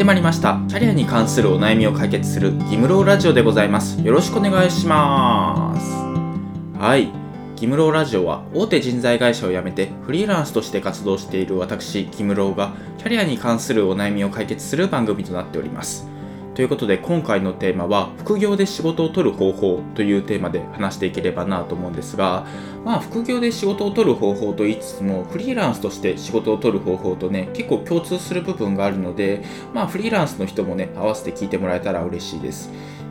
[0.00, 0.58] ってまいりました。
[0.66, 4.00] キャリアに関するお悩みを解決するギムローラジオでございます。
[4.00, 6.78] よろしくお願いします。
[6.78, 7.12] はい。
[7.54, 16.08] ギムローラジオは大手人材会社を辞めてフリーランスとして活動している私ギムローがキャリアに関するお悩みを解決する番組となっております。
[16.60, 22.46] ということで今回のテーマは副業で仕事を取る方法というテーマで話していければなと思うんですが、
[22.84, 29.42] まあ、副業で仕事を取る方法と言いつつもフリーランスとして仕事を取る方法とね結構共通する部分があるので、
[29.72, 32.70] まあ、フリーランスの人もね合わせて聞いてもらえたら嬉しいです。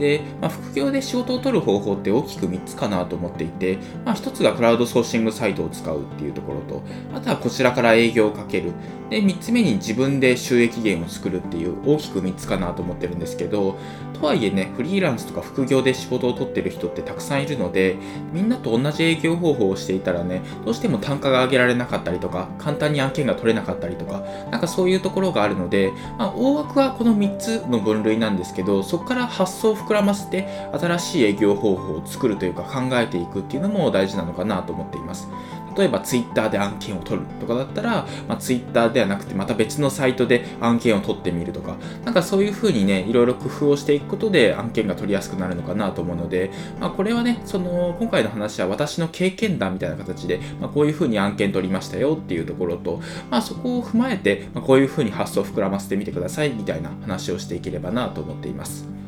[0.00, 6.82] で、まあ、副業で仕事を取る方法って大きく3つかなと思っていて、まあ、1つがクラウドソーシングサイトを使うっていうところと、
[7.14, 8.72] あとはこちらから営業をかける。
[9.10, 13.76] で、3つ目に自分で収益源を作るっていう大きく3つかなと思ってるんですけど、
[14.20, 17.96] とはいえね、フリーランスとか副業で仕事を取ってる人ってたくさんいるので、
[18.32, 35.28] みんなと同じ営業方法をしていたらね、どうしても単価が上げられなかったりとか、簡単に案件が取れなかったりとか、なんかそういうところがあるので、まあ、大枠はこの3つの分類なんですけど、そこから発想を膨らませて、新しい営業方法を作るというか考えていくっていうのも大事なのかなと思っています。
[35.76, 58.99] 例えば Twitter で案件を取るとかだったら、まあ、Twitter ではなくてまた別のサイトで案件を取ってみるとか、なんかそういう風にね、いろいろ工夫をしていくことで案件が取りやすくなるのかなと思うので、まあ、これはね、その今回の話は私の経験談みたいな形で、まあ、こういう風に案件取りましたよっていうところと、まあ、そこを踏まえて、ま、こういう風に発想を膨らませてみてくださいみたいな話をしていければなと思っています。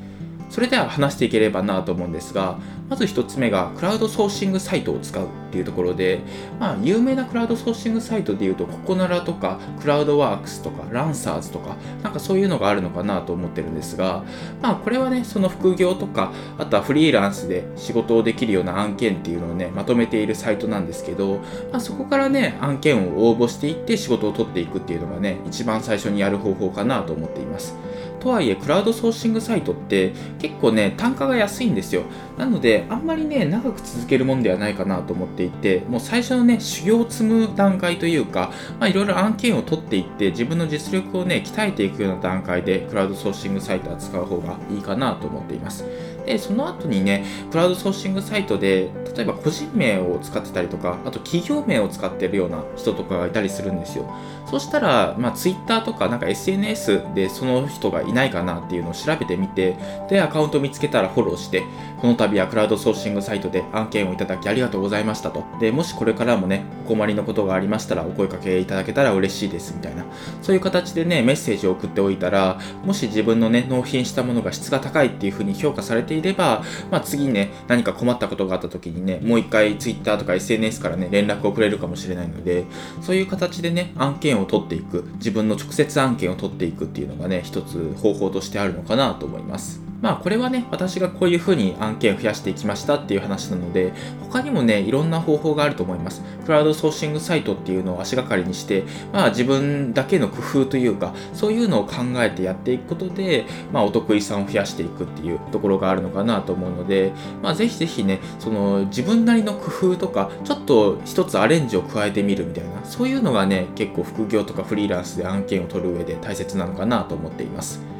[0.52, 2.58] それでは話していければなと思うんですが、
[2.90, 6.20] まず1つ目がクラウドソーシングサイトを使うっていうところで、
[6.60, 14.24] まあ、有名なクラウドソーシングサイトでいうと、ココナラとか、クラウドワークスとか、ランサーズとか、なんかそういうのがあるのかなと思ってるんですが、
[14.60, 21.38] まあ、これはね、その副業とか、あとはフリーランスで仕事をできるような案件っていうのをね、まとめているサイトなんですけど、
[21.70, 27.74] まあ、そこからね、案件を応募していって仕事を取っていくっていうのがね、一番最初にやる方法かなと思っています。
[28.22, 32.02] とはいえ、クラウドソーシングサイトって結構ね、単価が安いんですよ。
[32.36, 38.50] なので、あんまりね、長く続けるもんではないかなと思っていて、もう最初のね、修行を積む段階というか、
[38.82, 45.84] いろいろ案件を取っていって、自分の実力をね、鍛えていくような段階で、クラウドソーシングサイトは使う方がいいかなと思っています。
[46.26, 54.10] で、その後にね、クラウドソーシングサイトで、例えば個人名を使ってたりとか、あと企業名を使ってるような人とかがいたりするんですよ。
[54.46, 59.76] そしたら、まあ、Twitter とかなんか SNS でその人がいないかなっていうのを調べてみて、
[60.08, 61.62] で、アカウント見つけたらフォローして、
[62.00, 65.44] この度はクラウドソーシングサイトで案件をいただきありがとうございましたと。
[65.60, 70.04] で、もしこれからもね、困りのことがありましたらお声かけいただけたら嬉しいですみたいな。
[70.42, 82.64] そういう形でね、メッセージを送っておいたら、もし自分のね、納品したものが質が高いっていうふうに評価されていれば、まあ、次ね、何か困ったことがあった時にね、もう一回 Twitter とか SNS からね、連絡をくれるかもしれないので、
[83.00, 89.91] そういう形でね、案件を取っていく、自分の直接案件を取っていくっていうのがね、一つ方法としてあるのかなと思います。
[90.02, 96.22] まあこれはね、私がこういうふうに案件を増やしていきましたっていう話なので、他にもね、いろんな方法があると思います。
[96.44, 98.82] クラウドソーシングサイトっていうのを足がかりにして、
[99.12, 117.92] まあ自分だけの工夫というか、そういうのを考えてやっていくことで、まあお得意さんを増やしていくっていうところがあるのかなと思うので、まあぜひぜひね、その自分なりの工夫とか、ちょっと一つアレンジを加えてみるみたいな、そういうのがね、結構副業とかフリーランスで案件を取る上で大切なのかなと思っています。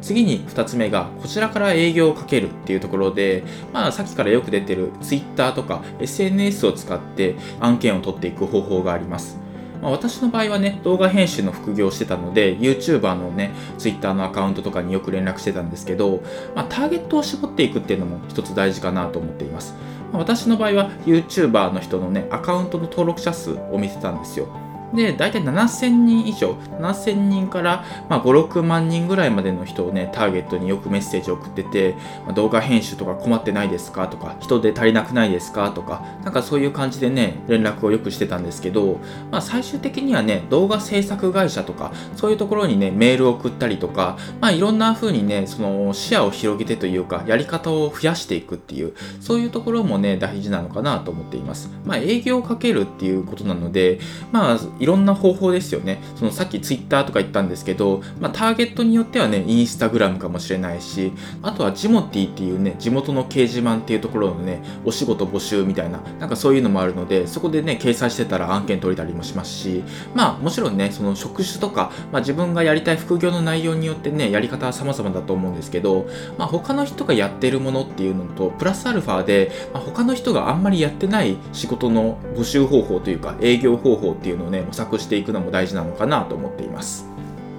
[0.00, 9.38] 次に2つ目がこちらから営業をかけるっていうところで、まあ、さっきからよく出てる Twitter とか SNS を使って案件を取っていく方法があります。
[9.82, 16.22] まあ、私の場合はね、動画編集の副業をしてたので、YouTuber のね、Twitter のアカウントとかによく連絡してたんですけど、
[16.54, 19.74] まあ、ターゲットを絞っていくっていうのも一つ大事かなと思っています。
[20.12, 24.48] まあ、私の場合は YouTuber の人のね、アカウントの登録者数を見てたんですよ。
[24.94, 38.98] で、大体7000人以上、7000人から、まあ、5、6万人ぐらいまでの人をね、ターゲットによくメッセージを送ってて、まあ、動画編集とか困ってないですかとか、人で足りなくないですかとか、なんかそういう感じでね、連絡をよくしてたんですけど、
[39.30, 51.70] まあ、最終的にはね、動画制作会社とか、そういうところにね、メールを送ったりとか、まあ、いろんな風にね、その視野を広げてというか、やり方を増やしていくっていう、そういうところもね、大事なのかなと思っています。
[51.84, 54.00] まあ、営業をかけるっていうことなので、
[54.32, 56.02] まあ、いろんな方法ですよね。
[56.16, 61.12] そのさっきツイッターとか言ったんですけど、まあ、ターゲットによってはね、インスタグラムかもしれないし、
[61.42, 69.84] あとはジモティっていうね、地元の掲示板っていうところのね、お仕事募集みたいな、なんかそういうのもあるので、そこでね、掲載してたら案件取れたりもしますし、
[70.14, 76.06] まあもちろんね、その職種とか、まあ、自分がやりたい副業の内容によってね、やり方は様々だと思うんですけど、
[76.38, 87.09] まあ他の人がやってるものっていうのと、プラスアルファで、まあ、他の人があんまりやってない仕事の募集方法というか、営業方法っていうのをね、模索していくのも大事なのかなと思っています。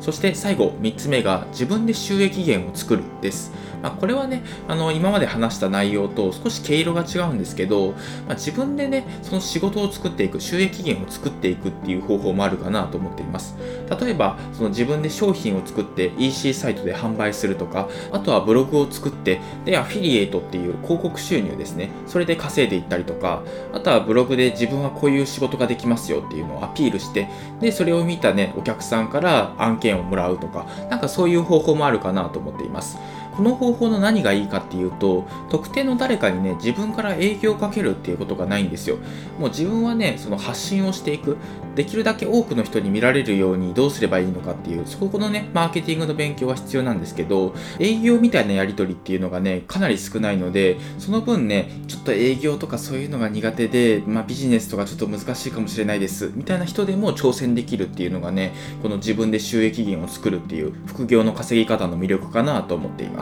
[0.01, 3.51] そして最後3つ目が自分で収益源を作るです。
[3.81, 7.91] まあ、これはねあの今まで話した内容と少し毛色が違うんですけど、
[8.27, 13.55] まあ、自分でねその仕事を作っていく収益源を作っていくっていう方法もあるかなと思っています。
[13.99, 21.89] 例えばその自分で商品を作って EC サイトで販売するとかあとはブログを作ってでアフィリエイトっていう広告収入ですね。
[22.07, 23.43] それで稼いでいったりとか
[23.73, 27.27] あとはブログで自分はこういう仕事ができますよっていうのをアピールして
[27.59, 32.97] でそれを見たねお客さんから案件をもらうとかなんかそういう方法もあるかなと思っています。
[33.35, 38.97] この方法の何がいいかっていうと特定の誰かにね自分から営業をかけるっていうことがないんですよ
[39.39, 41.37] もう自分はねその発信をしていく
[41.75, 63.20] できるだけ多くの人に見られるようにどうすればいいのかっていうそこのねマーケティングの勉強は必要なんですけど営業みたいなやり取りっていうのがねかなり少ないのでその分ねちょっと営業とかそういうのが苦手で、まあ、ビジネスとかちょっと難しいかもしれないですみたいな人でも挑戦できるっていうのがねこの自分で収益源を作るっていう副業の稼ぎ方の魅力かなと思っています。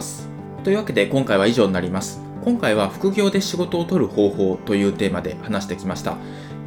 [0.63, 2.21] というわけで今回は以上になります。
[2.43, 6.15] 今回は副業で仕事を取る方法というテーマで話してきました。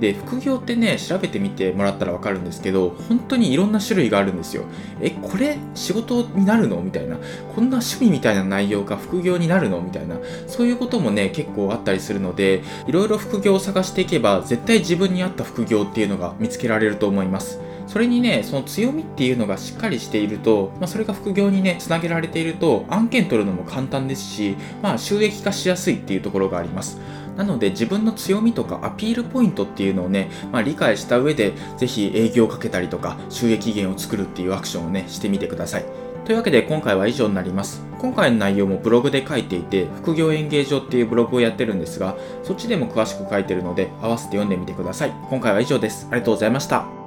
[0.01, 4.65] で、副業ってね、調べてみてもらったらわかるんですけど、本当にいろんな種類があるんですよ。
[5.01, 6.81] え、これ仕事になるの？
[6.83, 7.17] みたいな。
[7.55, 9.81] こんな趣味みたいな内容が副業になるの？
[9.81, 10.17] みたいな。
[10.47, 17.61] そういうこともね、結構あったりするので、いろいろ副業を探していけば、絶対自分に合った副業っていうのが見つけられると思います。
[17.93, 26.99] それにね、その強みっていうのがしっかりしていると、まあ、それが副業にね、つなげられていると、案件取るのも簡単ですし、まあ、収益化しやすいっていうところがあります。
[27.37, 35.85] なので自分の強みとかアピールポイントっていうのをね、まあ、理解した上で、ぜひ営業をかけたりとか、収益源を作るっていうアクションをね、してみてください。
[36.25, 37.83] というわけで今回は以上になります。
[37.99, 45.13] 今回の内容もブログで書いていて、副業演芸場っていうブログをやってるんですが、そっちでも詳しく書いてるので、合わせて読んでみてください。
[45.29, 46.07] 今回は以上です。
[46.11, 47.02] ありがとうございました。